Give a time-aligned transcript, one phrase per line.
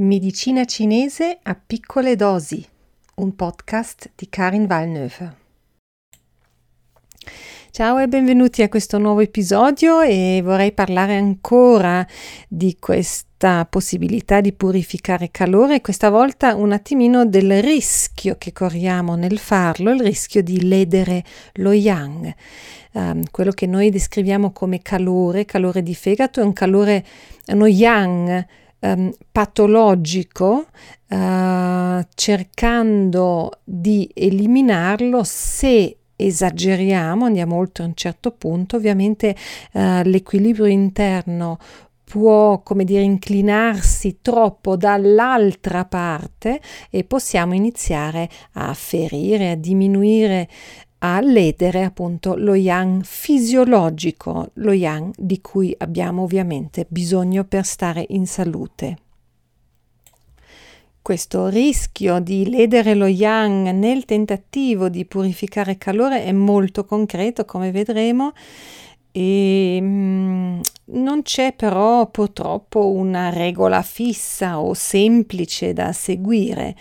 [0.00, 2.66] Medicina cinese a piccole dosi,
[3.16, 5.36] un podcast di Karin Valneuve.
[7.70, 12.06] Ciao e benvenuti a questo nuovo episodio e vorrei parlare ancora
[12.48, 19.36] di questa possibilità di purificare calore, questa volta un attimino del rischio che corriamo nel
[19.36, 21.22] farlo, il rischio di ledere
[21.56, 22.34] lo yang.
[22.92, 27.04] Um, quello che noi descriviamo come calore, calore di fegato, è un calore,
[27.48, 28.46] uno yang
[28.80, 30.66] um, patologico,
[31.08, 35.22] uh, cercando di eliminarlo.
[35.24, 39.34] Se esageriamo, andiamo oltre un certo punto, ovviamente
[39.72, 41.58] uh, l'equilibrio interno
[42.04, 50.48] può, come dire, inclinarsi troppo dall'altra parte e possiamo iniziare a ferire, a diminuire
[51.02, 58.04] a ledere appunto lo yang fisiologico, lo yang di cui abbiamo ovviamente bisogno per stare
[58.08, 58.98] in salute.
[61.02, 67.70] Questo rischio di ledere lo yang nel tentativo di purificare calore è molto concreto, come
[67.70, 68.32] vedremo,
[69.10, 76.76] e mm, non c'è però purtroppo una regola fissa o semplice da seguire.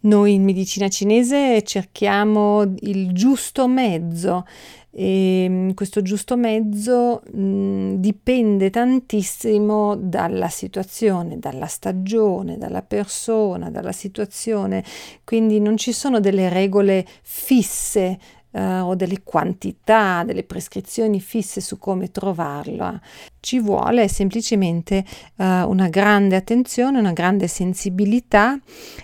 [0.00, 4.44] Noi in medicina cinese cerchiamo il giusto mezzo
[4.90, 13.70] e mm, questo giusto mezzo mh, mm, dipende tantissimo dalla situazione, dalla stagione, dalla persona,
[13.70, 14.84] dalla situazione,
[15.24, 18.18] quindi non ci sono delle regole fisse
[18.52, 23.00] uh, o delle quantità, delle prescrizioni fisse su come trovarla.
[23.40, 25.04] Ci vuole semplicemente
[25.36, 28.58] uh, una grande attenzione, una grande sensibilità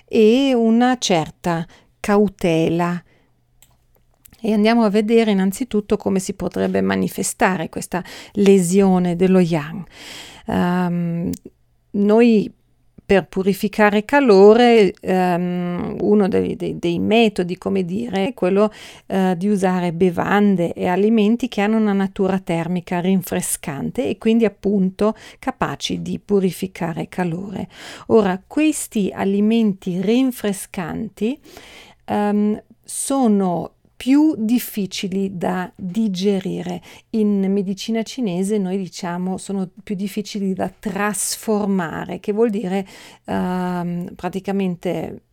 [0.07, 1.67] e una certa
[2.01, 3.03] cautela.
[4.41, 9.87] E andiamo a vedere innanzitutto come si potrebbe manifestare questa lesione dello yang.
[10.47, 11.31] Um,
[11.93, 12.53] noi
[13.07, 18.73] per purificare calore, um, uno dei, dei, dei, metodi, come dire, è quello
[19.07, 25.15] uh, di usare bevande e alimenti che hanno una natura termica rinfrescante e quindi appunto
[25.39, 27.69] capaci di purificare calore.
[28.07, 31.39] Ora, questi alimenti rinfrescanti
[32.07, 33.74] um, sono
[34.05, 36.83] più difficili da digerire.
[37.11, 42.87] In medicina cinese noi diciamo sono più difficili da trasformare, che vuol dire
[43.25, 45.24] uh, praticamente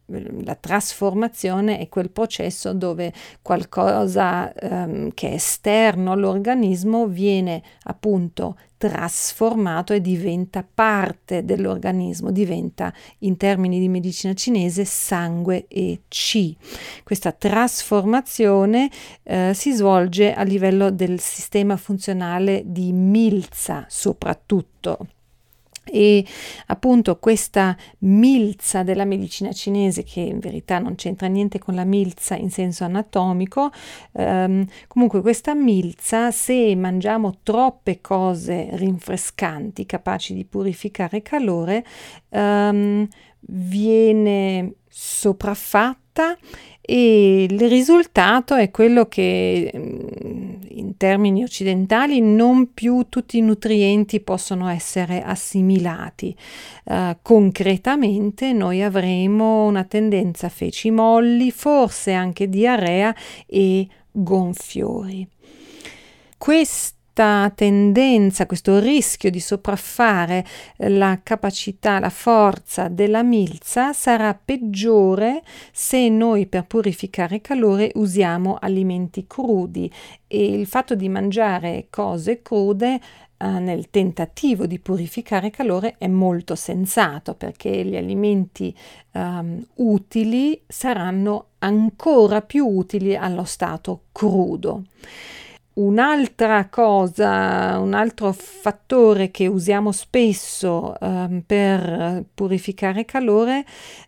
[0.44, 9.94] la trasformazione è quel processo dove qualcosa um, che è esterno all'organismo viene appunto trasformato
[9.94, 16.58] e diventa parte dell'organismo, diventa in termini di medicina cinese sangue e chi.
[17.04, 18.90] Questa trasformazione
[19.22, 24.98] eh, si svolge a livello del sistema funzionale di milza soprattutto
[25.84, 26.26] e
[26.68, 32.36] appunto questa milza della medicina cinese, che in verità non c'entra niente con la milza
[32.36, 33.72] in senso anatomico,
[34.14, 41.86] ehm, comunque questa milza, se mangiamo troppe cose rinfrescanti capaci di purificare calore,
[42.30, 43.08] ehm,
[43.40, 46.38] viene sopraffatta
[46.82, 50.51] e il risultato è quello che mm,
[51.02, 56.36] termini occidentali non più tutti i nutrienti possono essere assimilati.
[56.84, 63.16] Uh, concretamente noi avremo una tendenza a feci molli, forse anche diarrea
[63.48, 65.28] e gonfiori.
[66.38, 70.46] Questo questa tendenza, questo rischio di sopraffare
[70.78, 79.26] la capacità, la forza della milza sarà peggiore se noi per purificare calore usiamo alimenti
[79.28, 79.92] crudi
[80.26, 83.00] e il fatto di mangiare cose crude
[83.38, 88.74] eh, nel tentativo di purificare calore è molto sensato perché gli alimenti
[89.12, 94.84] um, utili saranno ancora più utili allo stato crudo.
[95.74, 103.64] Un'altra cosa, un altro fattore che usiamo spesso um, per purificare calore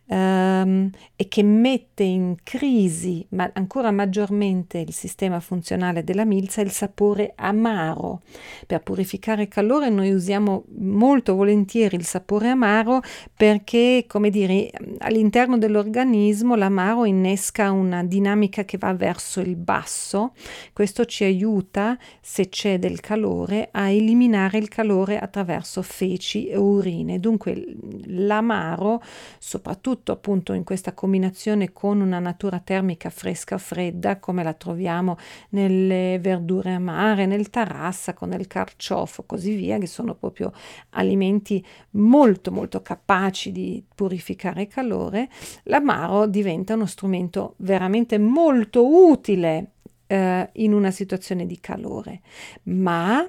[0.08, 6.64] um, e che mette in crisi, ma ancora maggiormente il sistema funzionale della milza è
[6.64, 8.20] il sapore amaro.
[8.66, 13.00] Per purificare calore noi usiamo molto volentieri il sapore amaro
[13.34, 20.34] perché, come dire, all'interno dell'organismo l'amaro innesca una dinamica che va verso il basso.
[20.74, 26.56] Questo ci aiuta aiuta, se c'è del calore, a eliminare il calore attraverso feci e
[26.56, 27.20] urine.
[27.20, 29.00] Dunque l'amaro,
[29.38, 35.16] soprattutto appunto in questa combinazione con una natura termica fresca o fredda, come la troviamo
[35.50, 40.52] nelle verdure amare, nel tarassaco, nel carciofo, così via, che sono proprio
[40.90, 45.28] alimenti molto molto capaci di purificare calore,
[45.64, 49.73] l'amaro diventa uno strumento veramente molto utile
[50.14, 52.20] eh, in una situazione di calore,
[52.64, 53.28] ma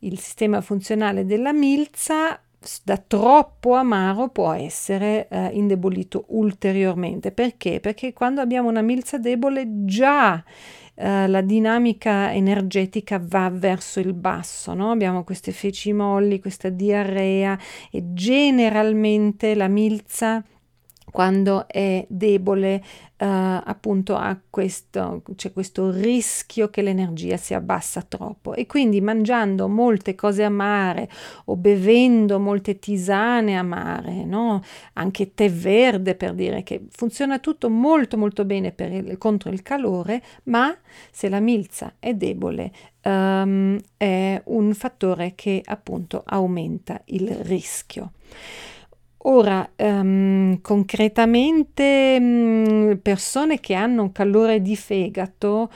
[0.00, 2.38] il sistema funzionale della milza
[2.82, 7.30] da troppo amaro può essere eh, indebolito ulteriormente.
[7.30, 7.78] Perché?
[7.78, 10.42] Perché quando abbiamo una milza debole già
[10.96, 14.90] eh, la dinamica energetica va verso il basso, no?
[14.90, 17.58] abbiamo queste feci molli, questa diarrea
[17.90, 20.42] e generalmente la milza
[21.14, 22.82] quando è debole,
[23.18, 29.68] uh, appunto ha questo, c'è questo rischio che l'energia si abbassa troppo e quindi mangiando
[29.68, 31.08] molte cose amare
[31.44, 34.60] o bevendo molte tisane amare, no?
[34.94, 40.20] anche tè verde per dire che funziona tutto molto molto bene il, contro il calore,
[40.46, 40.76] ma
[41.12, 42.72] se la milza è debole
[43.04, 48.10] um, è un fattore che appunto aumenta il rischio.
[49.26, 55.70] Ora, um, concretamente, um, persone che hanno un calore di fegato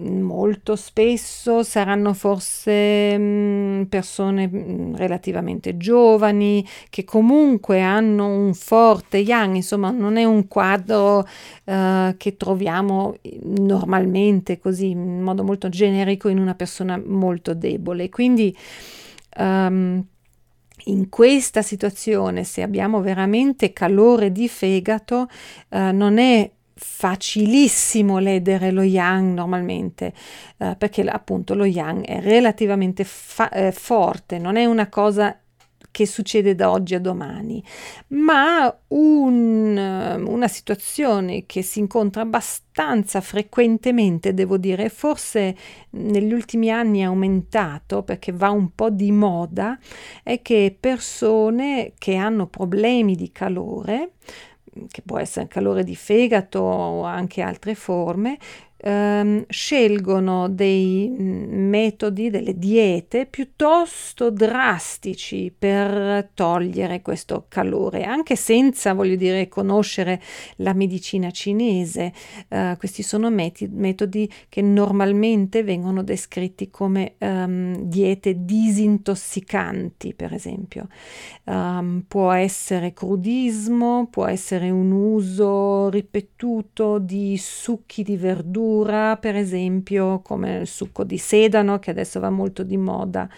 [0.00, 4.50] molto spesso saranno forse um, persone
[4.96, 12.36] relativamente giovani che comunque hanno un forte yang, insomma non è un quadro uh, che
[12.36, 18.08] troviamo normalmente così in modo molto generico in una persona molto debole.
[18.08, 18.56] Quindi
[19.38, 20.04] um,
[20.88, 25.28] in questa situazione, se abbiamo veramente calore di fegato,
[25.68, 30.12] eh, non è facilissimo ledere lo yang normalmente
[30.58, 35.36] eh, perché appunto lo yang è relativamente fa- eh, forte, non è una cosa
[35.98, 37.60] che succede da oggi a domani,
[38.10, 45.56] ma un, una situazione che si incontra abbastanza frequentemente, devo dire, forse
[45.90, 49.76] negli ultimi anni è aumentato perché va un po' di moda,
[50.22, 54.12] è che persone che hanno problemi di calore,
[54.88, 58.38] che può essere calore di fegato o anche altre forme,
[58.78, 68.94] ehm, scelgono dei mm, metodi, delle diete piuttosto drastici per togliere questo calore, anche senza,
[68.94, 70.20] voglio dire, conoscere
[70.56, 72.12] la medicina cinese.
[72.48, 80.88] Eh, questi sono metodi, metodi che normalmente vengono descritti come um, diete disintossicanti, per esempio.
[81.44, 89.36] Um, può essere crudismo, può essere un uso ripetuto di succhi di verdura, verdura, per
[89.36, 93.28] esempio come il succo di sedano che adesso va molto di moda.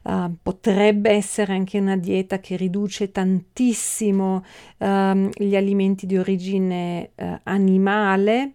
[0.00, 4.44] Uh, potrebbe essere anche una dieta che riduce tantissimo
[4.78, 8.52] uh, gli alimenti di origine uh, animale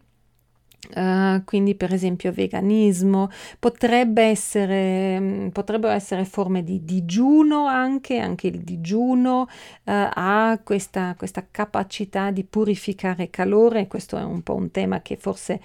[0.96, 8.48] Uh, quindi per esempio veganismo, potrebbe essere, mm, potrebbero essere forme di digiuno anche, anche
[8.48, 9.48] il digiuno uh,
[9.86, 15.62] ha questa, questa, capacità di purificare calore, questo è un po' un tema che forse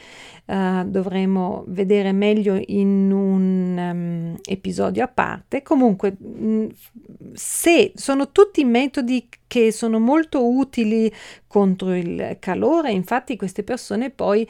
[0.47, 5.63] uh, dovremo vedere meglio in un um, episodio a parte.
[5.63, 6.67] Comunque, mh, mm,
[7.33, 11.13] se sono tutti metodi che sono molto utili
[11.49, 14.47] contro il calore, infatti queste persone poi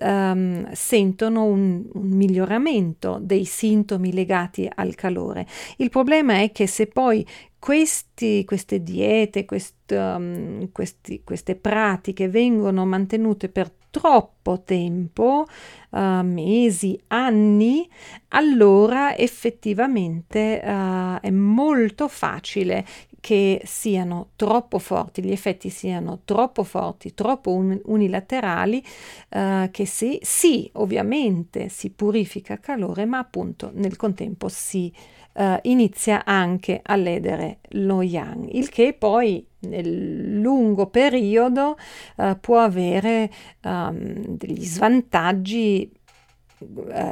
[0.00, 5.46] um, sentono un, un, miglioramento dei sintomi legati al calore.
[5.76, 7.24] Il problema è che se poi
[7.58, 15.46] questi, queste diete, quest, um, questi, queste pratiche vengono mantenute per troppo tempo,
[15.90, 17.88] uh, mesi, anni,
[18.28, 22.84] allora effettivamente uh, è molto facile
[23.20, 28.82] che siano troppo forti, gli effetti siano troppo forti, troppo un- unilaterali,
[29.30, 34.92] uh, che sì, sì, ovviamente si purifica calore, ma appunto nel contempo si
[35.34, 41.76] uh, inizia anche a ledere lo yang, il che poi nel lungo periodo
[42.16, 43.30] uh, può avere
[43.64, 45.92] um, degli svantaggi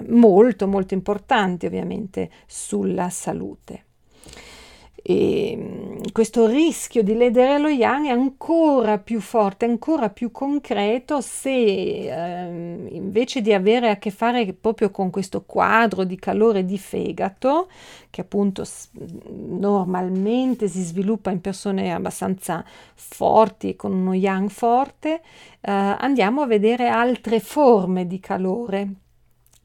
[0.09, 3.85] molto molto importanti ovviamente sulla salute.
[5.09, 5.76] E mm,
[6.17, 12.89] questo rischio di ledere lo yang è ancora più forte, ancora più concreto se eh,
[12.89, 17.69] invece di avere a che fare proprio con questo quadro di calore di fegato,
[18.09, 18.65] che appunto
[19.29, 25.21] normalmente si sviluppa in persone abbastanza forti con uno yang forte,
[25.61, 28.89] eh, andiamo a vedere altre forme di calore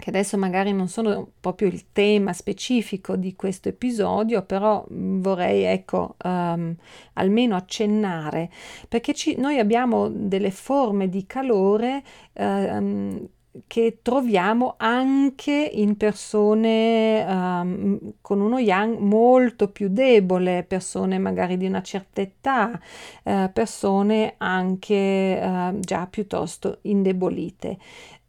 [0.01, 6.15] che adesso magari non sono proprio il tema specifico di questo episodio, però vorrei ecco
[6.23, 6.75] um,
[7.13, 8.49] almeno accennare,
[8.89, 12.03] perché ci, noi abbiamo delle forme di calore
[12.33, 13.29] um,
[13.67, 21.65] che troviamo anche in persone um, con uno yang molto più debole, persone magari di
[21.65, 22.79] una certa età,
[23.23, 27.77] uh, persone anche uh, già piuttosto indebolite.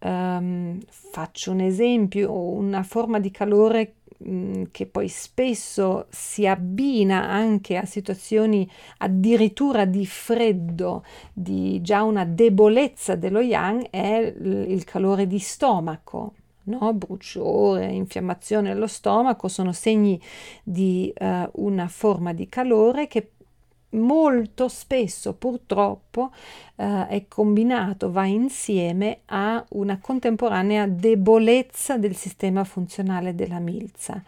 [0.01, 3.95] Um, faccio un esempio, una forma di calore
[4.27, 12.25] mm, che poi spesso si abbina anche a situazioni addirittura di freddo, di già una
[12.25, 16.35] debolezza dello yang, è il calore di stomaco.
[16.65, 16.95] No?
[16.95, 20.21] Bruciore, infiammazione allo stomaco sono segni
[20.63, 23.31] di uh, una forma di calore che
[23.93, 26.33] molto spesso purtroppo
[26.77, 34.23] eh, è combinato, va insieme a una contemporanea debolezza del sistema funzionale della milza.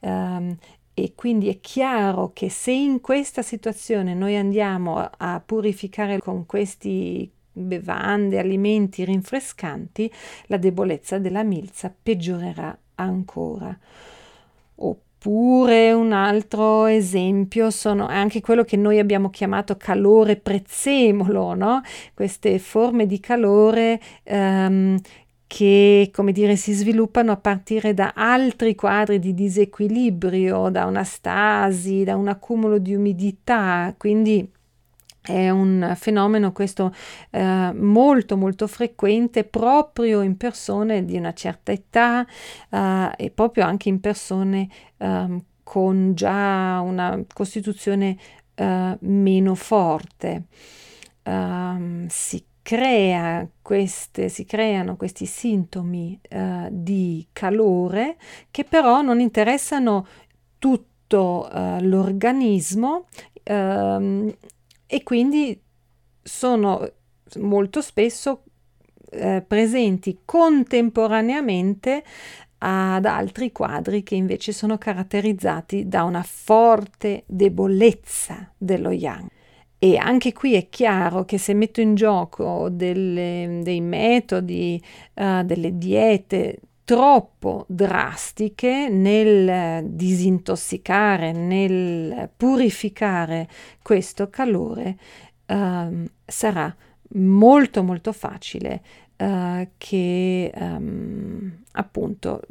[0.00, 0.56] Um,
[0.98, 7.30] e quindi è chiaro che se in questa situazione noi andiamo a purificare con questi
[7.52, 10.10] bevande, alimenti rinfrescanti,
[10.46, 13.78] la debolezza della milza peggiorerà ancora.
[14.76, 21.80] Oppure Oppure un altro esempio sono anche quello che noi abbiamo chiamato calore prezzemolo, no?
[22.14, 24.96] queste forme di calore um,
[25.48, 32.04] che, come dire, si sviluppano a partire da altri quadri di disequilibrio, da una stasi,
[32.04, 34.48] da un accumulo di umidità, quindi
[35.26, 36.94] è un fenomeno questo
[37.30, 42.24] eh, molto molto frequente proprio in persone di una certa età
[42.70, 48.16] eh, e proprio anche in persone eh, con già una costituzione
[48.54, 50.44] eh, meno forte.
[51.24, 58.16] Um, si, crea queste, si creano questi sintomi uh, di calore
[58.50, 60.06] che però non interessano
[60.58, 63.06] tutto uh, l'organismo
[63.44, 64.34] uh,
[64.86, 65.60] e quindi
[66.22, 66.90] sono
[67.38, 68.42] molto spesso
[69.10, 72.04] eh, presenti contemporaneamente
[72.58, 79.28] ad altri quadri che invece sono caratterizzati da una forte debolezza dello yang.
[79.78, 84.82] E anche qui è chiaro che se metto in gioco delle, dei metodi,
[85.14, 93.48] uh, delle diete troppo drastiche nel disintossicare, nel purificare
[93.82, 94.96] questo calore,
[95.46, 96.72] um, sarà
[97.14, 98.82] molto molto facile
[99.16, 102.42] uh, che um, appunto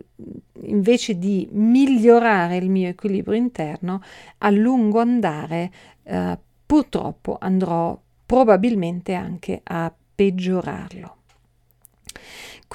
[0.64, 4.02] invece di migliorare il mio equilibrio interno
[4.40, 5.72] a lungo andare
[6.04, 11.16] uh, purtroppo andrò probabilmente anche a peggiorarlo.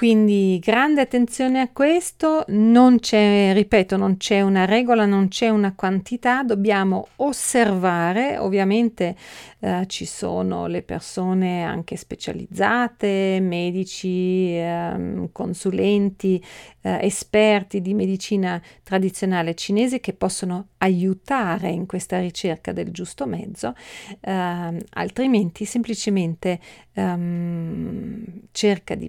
[0.01, 5.75] Quindi grande attenzione a questo, non c'è, ripeto, non c'è una regola, non c'è una
[5.75, 9.15] quantità, dobbiamo osservare, ovviamente
[9.59, 16.43] eh, ci sono le persone anche specializzate, medici, eh, consulenti,
[16.81, 23.75] eh, esperti di medicina tradizionale cinese che possono aiutare in questa ricerca del giusto mezzo,
[24.21, 26.59] ehm, altrimenti semplicemente
[26.95, 29.07] um, cerca di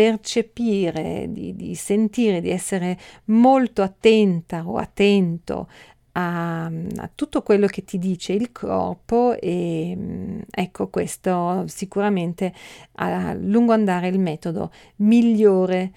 [0.00, 5.68] percepire, di, di sentire, di essere molto attenta o attento
[6.12, 12.54] a, a, tutto quello che ti dice il corpo e ecco questo sicuramente
[12.94, 15.92] a lungo andare il metodo migliore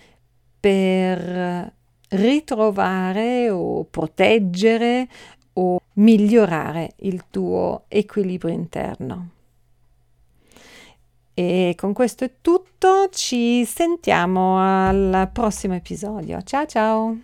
[0.60, 1.74] per
[2.10, 5.08] ritrovare o proteggere
[5.54, 9.30] o migliorare il tuo equilibrio interno.
[11.34, 16.42] E con questo è tutto, ci sentiamo al prossimo episodio.
[16.44, 17.18] Ciao ciao!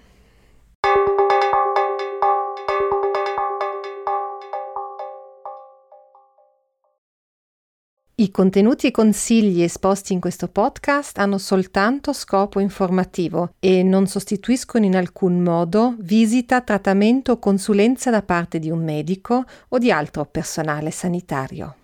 [8.15, 14.83] I contenuti e consigli esposti in questo podcast hanno soltanto scopo informativo e non sostituiscono
[14.83, 20.25] in alcun modo visita, trattamento o consulenza da parte di un medico o di altro
[20.25, 21.75] personale sanitario.